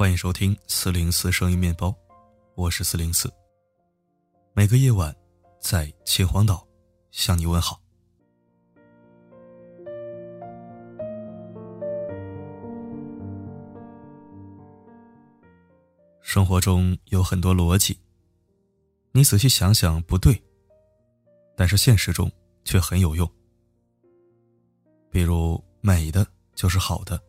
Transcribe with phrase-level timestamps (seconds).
[0.00, 1.92] 欢迎收听四零四声音面包，
[2.54, 3.28] 我是四零四。
[4.52, 5.12] 每个夜晚，
[5.58, 6.64] 在秦皇岛
[7.10, 7.82] 向你问好。
[16.22, 17.98] 生活中有很多逻辑，
[19.10, 20.40] 你仔细想想不对，
[21.56, 22.30] 但是现实中
[22.62, 23.28] 却很有用。
[25.10, 27.20] 比如，美的就是好的。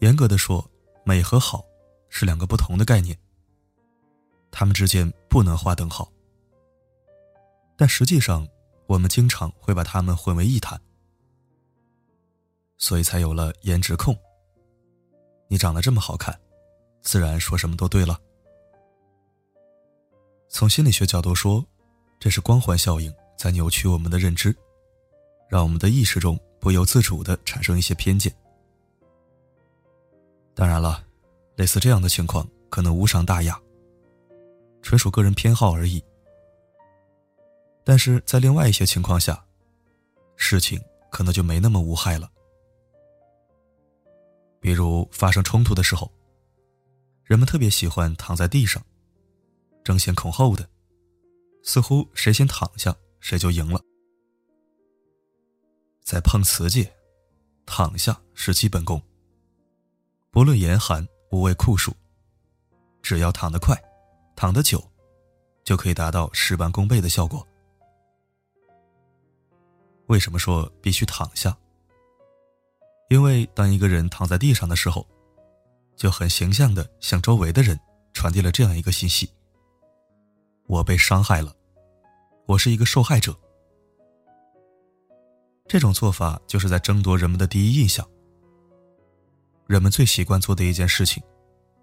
[0.00, 0.68] 严格的说。
[1.08, 1.64] 美和好
[2.08, 3.16] 是两个不同的概念，
[4.50, 6.10] 它们之间不能划等号。
[7.76, 8.44] 但实际上，
[8.88, 10.80] 我们经常会把它们混为一谈，
[12.76, 14.18] 所以才有了颜值控。
[15.46, 16.36] 你长得这么好看，
[17.02, 18.20] 自然说什么都对了。
[20.48, 21.64] 从心理学角度说，
[22.18, 24.52] 这是光环效应在扭曲我们的认知，
[25.48, 28.34] 让我们的意识中不由自主的产生一些偏见。
[30.56, 31.04] 当然了，
[31.56, 33.60] 类似这样的情况可能无伤大雅，
[34.80, 36.02] 纯属个人偏好而已。
[37.84, 39.44] 但是在另外一些情况下，
[40.34, 42.30] 事情可能就没那么无害了。
[44.58, 46.10] 比如发生冲突的时候，
[47.22, 48.82] 人们特别喜欢躺在地上，
[49.84, 50.66] 争先恐后的，
[51.62, 53.78] 似乎谁先躺下谁就赢了。
[56.02, 56.90] 在碰瓷界，
[57.66, 59.02] 躺下是基本功。
[60.36, 61.96] 不论严寒，无畏酷暑，
[63.00, 63.74] 只要躺得快，
[64.36, 64.86] 躺得久，
[65.64, 67.42] 就可以达到事半功倍的效果。
[70.08, 71.56] 为什么说必须躺下？
[73.08, 75.06] 因为当一个人躺在地上的时候，
[75.96, 77.80] 就很形象的向周围的人
[78.12, 79.30] 传递了这样一个信息：
[80.66, 81.56] 我被伤害了，
[82.44, 83.34] 我是一个受害者。
[85.66, 88.06] 这种做法就是在争夺人们的第一印象。
[89.66, 91.22] 人们最习惯做的一件事情，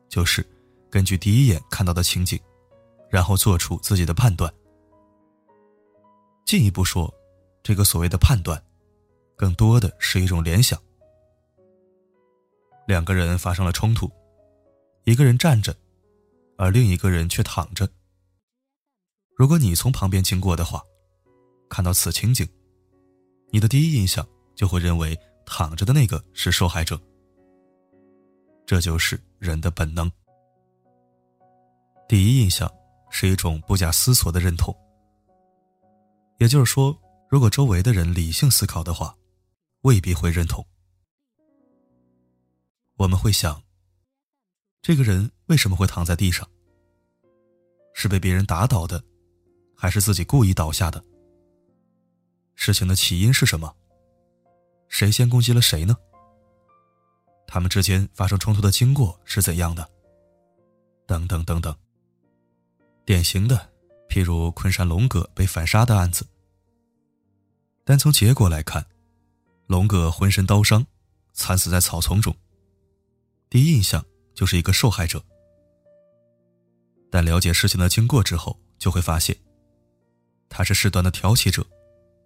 [0.07, 0.45] 就是
[0.89, 2.39] 根据第一眼看到的情景，
[3.09, 4.51] 然后做出自己的判断。
[6.45, 7.13] 进一步说，
[7.61, 8.61] 这个所谓的判断，
[9.35, 10.81] 更多的是一种联想。
[12.87, 14.09] 两个人发生了冲突，
[15.03, 15.75] 一个人站着，
[16.57, 17.89] 而另一个人却躺着。
[19.35, 20.81] 如果你从旁边经过的话，
[21.69, 22.47] 看到此情景，
[23.51, 26.97] 你的第一印象就会认为躺着的那个是受害者。
[28.65, 30.11] 这就是人的本能。
[32.07, 32.71] 第一印象
[33.09, 34.75] 是一种不假思索的认同。
[36.39, 36.97] 也就是说，
[37.29, 39.15] 如果周围的人理性思考的话，
[39.81, 40.65] 未必会认同。
[42.97, 43.61] 我们会想，
[44.81, 46.47] 这个人为什么会躺在地上？
[47.93, 49.03] 是被别人打倒的，
[49.75, 51.03] 还是自己故意倒下的？
[52.55, 53.73] 事情的起因是什么？
[54.87, 55.95] 谁先攻击了谁呢？
[57.53, 59.87] 他们之间发生冲突的经过是怎样的？
[61.05, 61.77] 等等等等。
[63.05, 63.69] 典型的，
[64.09, 66.25] 譬如昆山龙哥被反杀的案子。
[67.83, 68.83] 单从结果来看，
[69.67, 70.83] 龙哥浑身刀伤，
[71.33, 72.35] 惨死在草丛中。
[73.51, 74.03] 第一印象
[74.33, 75.23] 就是一个受害者。
[77.11, 79.37] 但了解事情的经过之后，就会发现，
[80.49, 81.63] 他是事端的挑起者，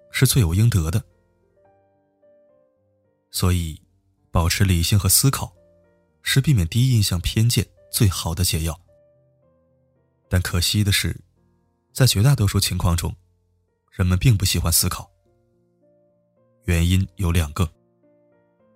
[0.09, 1.03] 是罪有应得的。
[3.29, 3.77] 所以。
[4.37, 5.51] 保持理性和思考，
[6.21, 8.79] 是避免第一印象偏见最好的解药。
[10.29, 11.19] 但可惜的是，
[11.91, 13.15] 在绝大多数情况中，
[13.89, 15.09] 人们并不喜欢思考。
[16.65, 17.67] 原因有两个：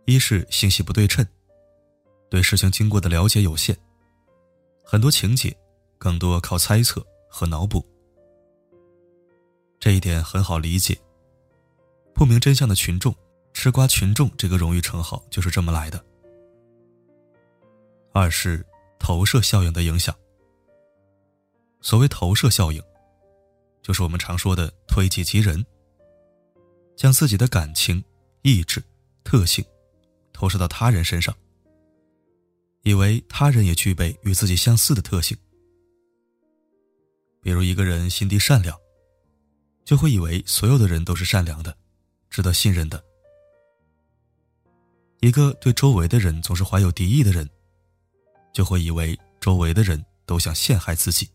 [0.07, 1.23] 一是信息不对称，
[2.27, 3.77] 对事情经过的了解有限，
[4.83, 5.55] 很多情节
[5.99, 7.85] 更多靠猜测和脑补。
[9.79, 10.99] 这一点很好理解，
[12.15, 13.15] 不明真相的群众。
[13.61, 16.03] 吃瓜群众这个荣誉称号就是这么来的。
[18.11, 18.65] 二是
[18.97, 20.15] 投射效应的影响。
[21.79, 22.81] 所谓投射效应，
[23.83, 25.63] 就是我们常说的推己及人，
[26.95, 28.03] 将自己的感情、
[28.41, 28.83] 意志、
[29.23, 29.63] 特性
[30.33, 31.31] 投射到他人身上，
[32.81, 35.37] 以为他人也具备与自己相似的特性。
[37.43, 38.75] 比如一个人心地善良，
[39.85, 41.77] 就会以为所有的人都是善良的，
[42.27, 43.10] 值得信任的。
[45.21, 47.47] 一个对周围的人总是怀有敌意的人，
[48.51, 51.29] 就会以为周围的人都想陷害自己。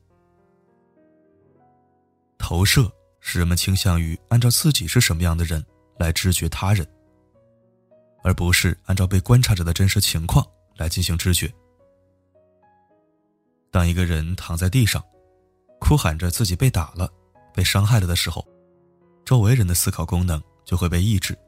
[2.37, 2.91] 投射
[3.21, 5.65] 使人们倾向于按照自己是什么样的人
[5.99, 6.85] 来知觉他人，
[8.25, 10.45] 而不是按照被观察者的真实情况
[10.77, 11.53] 来进行知觉。
[13.71, 15.01] 当一个人躺在地上，
[15.79, 17.09] 哭喊着自己被打了、
[17.55, 18.45] 被伤害了的时候，
[19.25, 21.39] 周围人的思考功能就会被抑制。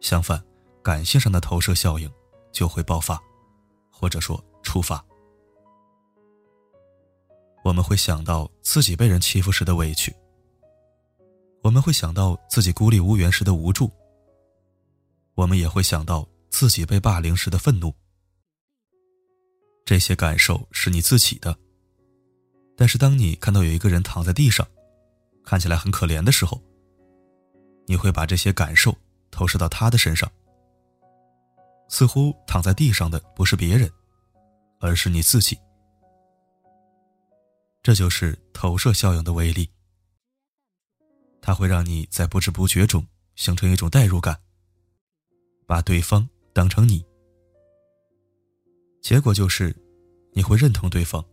[0.00, 0.44] 相反。
[0.86, 2.08] 感性上的投射效应
[2.52, 3.20] 就会爆发，
[3.90, 5.04] 或者说触发。
[7.64, 10.14] 我们会想到自己被人欺负时的委屈，
[11.64, 13.90] 我们会想到自己孤立无援时的无助，
[15.34, 17.92] 我们也会想到自己被霸凌时的愤怒。
[19.84, 21.58] 这些感受是你自己的，
[22.76, 24.64] 但是当你看到有一个人躺在地上，
[25.42, 26.62] 看起来很可怜的时候，
[27.86, 28.96] 你会把这些感受
[29.32, 30.30] 投射到他的身上，
[31.88, 33.90] 似乎躺在地上的不是别人，
[34.80, 35.58] 而是你自己。
[37.82, 39.70] 这就是投射效应的威力，
[41.40, 43.06] 它会让你在不知不觉中
[43.36, 44.36] 形成一种代入感，
[45.66, 47.04] 把对方当成你，
[49.00, 49.74] 结果就是
[50.32, 51.24] 你会认同对方，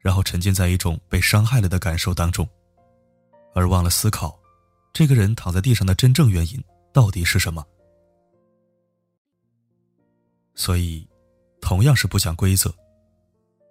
[0.00, 2.48] 然后沉浸在一种被伤害了的感受当中，
[3.54, 4.36] 而忘了思考
[4.92, 6.60] 这个人躺在地上的真正原因
[6.92, 7.64] 到底是什么。
[10.56, 11.06] 所以，
[11.60, 12.74] 同样是不讲规则，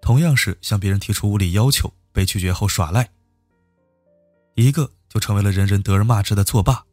[0.01, 1.91] 同样是向别人提出无理要求。
[2.15, 3.11] 被拒绝后耍赖，
[4.53, 6.85] 一个就成为了人人得而骂之的作罢，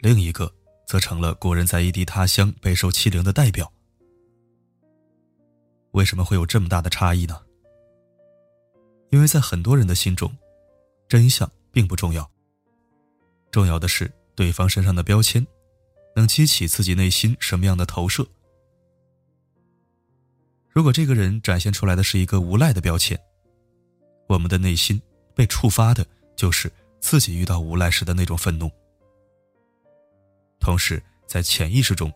[0.00, 0.52] 另一个
[0.86, 3.72] 则成了国人在异地他乡备受欺凌的代表。
[5.92, 7.40] 为什么会有这么大的差异呢？
[9.08, 10.30] 因为在很多人的心中，
[11.08, 12.30] 真相并不重要，
[13.50, 15.46] 重要的是对方身上的标签
[16.14, 18.28] 能激起自己内心什么样的投射。
[20.74, 23.16] 如果这个人展现出来的是一个无赖的标签，
[24.26, 25.00] 我们的内心
[25.32, 26.04] 被触发的，
[26.34, 28.68] 就是自己遇到无赖时的那种愤怒，
[30.58, 32.12] 同时在潜意识中，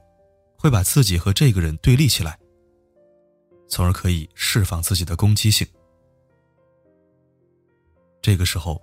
[0.56, 2.36] 会把自己和这个人对立起来，
[3.68, 5.64] 从而可以释放自己的攻击性。
[8.20, 8.82] 这个时候，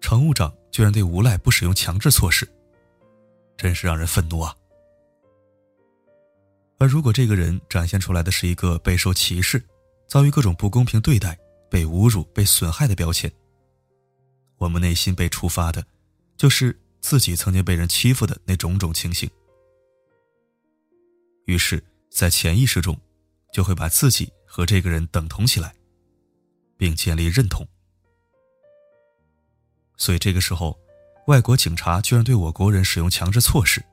[0.00, 2.48] 乘务长居然对无赖不使用强制措施，
[3.56, 4.54] 真是让人愤怒啊！
[6.78, 9.62] 而如果这个人展现出来的是一个备受歧视、
[10.06, 11.36] 遭遇各种不公平对待，
[11.68, 13.30] 被侮辱、被损害的标签，
[14.56, 15.84] 我们内心被触发的，
[16.36, 19.28] 就是自己曾经被人欺负的那种种情形。
[21.46, 22.98] 于是，在潜意识中，
[23.52, 25.74] 就会把自己和这个人等同起来，
[26.76, 27.66] 并建立认同。
[29.96, 30.78] 所以，这个时候，
[31.26, 33.84] 外国警察居然对我国人使用强制措施，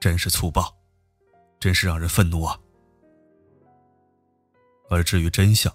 [0.00, 0.74] 真是粗暴，
[1.60, 2.58] 真是让人愤怒啊！
[4.88, 5.72] 而至于真相，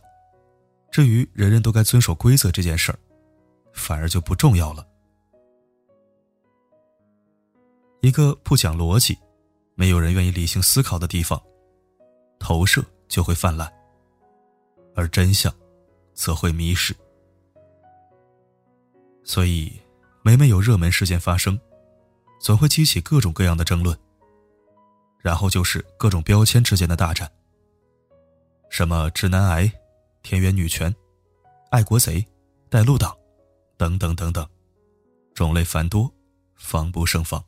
[0.92, 3.00] 至于人人都该遵守规则这件事儿，
[3.72, 4.86] 反而就不重要了。
[8.02, 9.18] 一个不讲逻辑、
[9.76, 11.42] 没有人愿意理性思考的地方，
[12.40, 13.72] 投射就会泛滥，
[14.96, 15.54] 而真相
[16.14, 16.96] 则会迷失。
[19.24, 19.72] 所以，
[20.24, 21.60] 每每有热门事件发生，
[22.40, 23.98] 总会激起各种各样的争论，
[25.26, 27.28] 然后就是各种标签之间的大战，
[28.70, 29.72] 什么直男癌。
[30.22, 30.94] 田园女权、
[31.70, 32.24] 爱国贼、
[32.68, 33.16] 带路党，
[33.78, 34.48] 等等等等，
[35.36, 36.12] 种类繁多，
[36.56, 37.44] 防不胜防。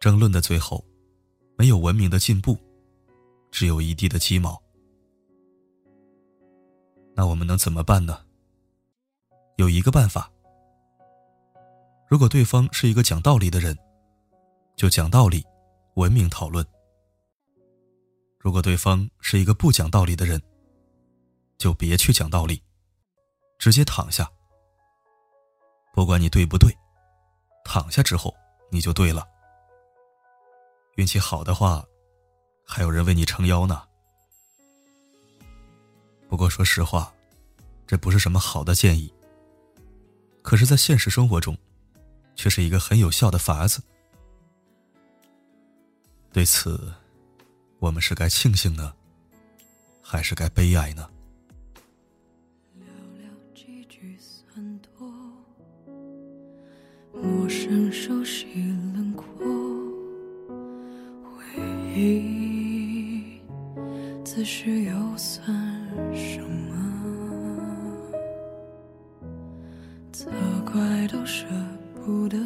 [0.00, 0.82] 争论的最后，
[1.56, 2.58] 没有文明的进步，
[3.50, 4.62] 只有一地的鸡毛。
[7.14, 8.24] 那我们能怎么办呢？
[9.56, 10.30] 有一个办法：
[12.08, 13.76] 如果对方是一个讲道理的人，
[14.76, 15.42] 就讲道理，
[15.94, 16.64] 文明讨论。
[18.38, 20.40] 如果对方是一个不讲道理的人，
[21.56, 22.62] 就别去讲道理，
[23.58, 24.30] 直接躺下。
[25.94, 26.70] 不管你对不对，
[27.64, 28.34] 躺下之后
[28.70, 29.26] 你就对了。
[30.96, 31.82] 运气好的话，
[32.66, 33.82] 还有人为你撑腰呢。
[36.28, 37.10] 不过说实话，
[37.86, 39.10] 这不是什么好的建议。
[40.42, 41.56] 可是，在现实生活中，
[42.34, 43.82] 却是一个很有效的法子。
[46.36, 46.92] 对此。
[47.78, 48.92] 我们是该庆幸呢，
[50.02, 51.08] 还是该悲哀呢？
[52.78, 52.82] 寥
[53.16, 53.24] 寥
[53.54, 55.10] 几句算多，
[57.14, 58.44] 陌生熟悉
[58.92, 59.24] 轮廓，
[61.24, 61.58] 回
[61.94, 63.40] 忆
[64.22, 65.42] 此时又算
[66.14, 68.12] 什么？
[70.12, 70.30] 责
[70.70, 71.46] 怪都舍
[72.04, 72.36] 不得，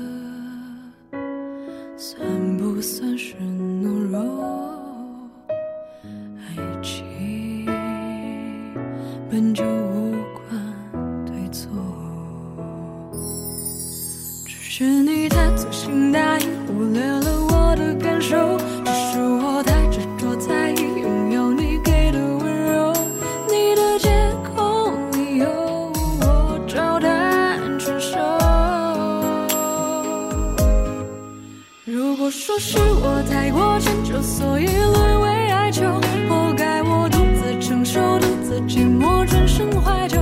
[32.63, 35.71] 是我太过迁就，所以沦为哀。
[35.73, 35.83] 求，
[36.29, 40.19] 活该我独自承受，独自寂寞，转身怀旧，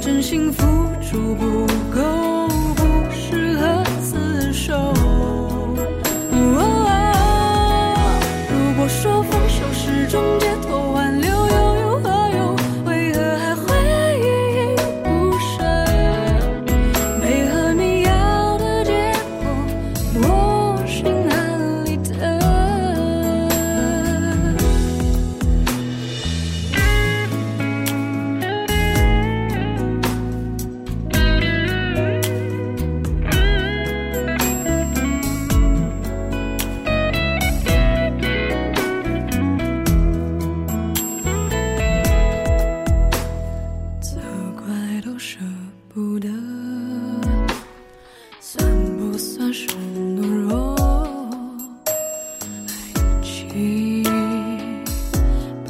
[0.00, 0.64] 真心付
[1.00, 2.00] 出不够，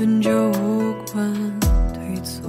[0.01, 1.31] 本就无关
[1.93, 2.41] 对错，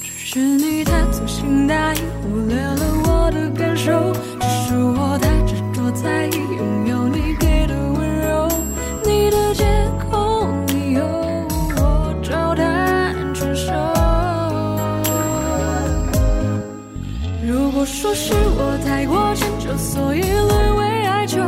[0.00, 3.92] 只是你太粗心大意，忽略了我的感受。
[4.40, 8.48] 只是我太执着在意拥有你给的温柔，
[9.04, 9.66] 你的借
[10.10, 11.04] 口理由
[11.76, 13.70] 我照单全收。
[17.46, 21.42] 如果说是我太过迁就，所以沦为哀求，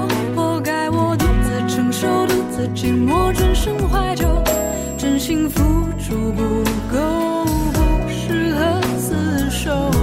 [2.61, 4.27] 自寂寞，转身怀旧，
[4.99, 5.63] 真心付
[5.99, 6.43] 出不
[6.93, 10.00] 够，不适合厮守。